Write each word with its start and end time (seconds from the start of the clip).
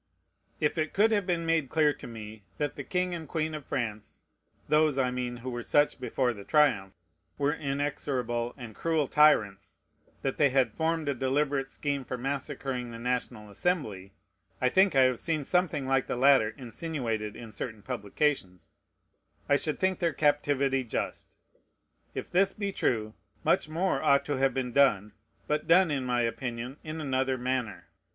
If 0.59 0.79
it 0.79 0.93
could 0.93 1.11
have 1.11 1.27
been 1.27 1.45
made 1.45 1.69
clear 1.69 1.93
to 1.93 2.07
me 2.07 2.41
that 2.57 2.75
the 2.75 2.83
king 2.83 3.13
and 3.13 3.27
queen 3.27 3.53
of 3.53 3.67
France 3.67 4.23
(those, 4.67 4.97
I 4.97 5.11
mean, 5.11 5.37
who 5.37 5.51
were 5.51 5.61
such 5.61 5.99
before 6.01 6.33
the 6.33 6.43
triumph) 6.43 6.95
were 7.37 7.53
inexorable 7.53 8.55
and 8.57 8.73
cruel 8.73 9.07
tyrants, 9.07 9.77
that 10.23 10.37
they 10.37 10.49
had 10.49 10.73
formed 10.73 11.07
a 11.07 11.13
deliberate 11.13 11.69
scheme 11.69 12.03
for 12.03 12.17
massacring 12.17 12.89
the 12.89 12.97
National 12.97 13.51
Assembly, 13.51 14.11
(I 14.59 14.69
think 14.69 14.95
I 14.95 15.03
have 15.03 15.19
seen 15.19 15.43
something 15.43 15.85
like 15.85 16.07
the 16.07 16.15
latter 16.15 16.49
insinuated 16.57 17.35
in 17.35 17.51
certain 17.51 17.83
publications,) 17.83 18.71
I 19.47 19.55
should 19.55 19.79
think 19.79 19.99
their 19.99 20.13
captivity 20.13 20.83
just. 20.83 21.35
If 22.15 22.31
this 22.31 22.53
be 22.53 22.71
true, 22.71 23.13
much 23.43 23.69
more 23.69 24.01
ought 24.01 24.25
to 24.25 24.37
have 24.37 24.55
been 24.55 24.71
done, 24.73 25.11
but 25.45 25.67
done, 25.67 25.91
in 25.91 26.05
my 26.05 26.21
opinion, 26.21 26.77
in 26.83 26.99
another 26.99 27.37
manner. 27.37 27.85